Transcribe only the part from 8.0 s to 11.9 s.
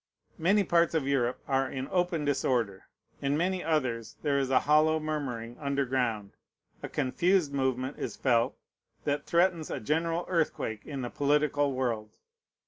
felt, that threatens a general earthquake in the political